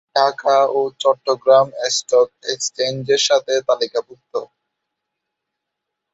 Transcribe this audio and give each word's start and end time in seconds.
ঢাকা 0.15 0.57
ও 0.69 0.79
চট্টগ্রাম 1.01 1.67
স্টক 1.95 2.29
এক্সচেঞ্জের 2.53 3.21
সাথে 3.27 3.53
তালিকাভুক্ত। 3.67 4.33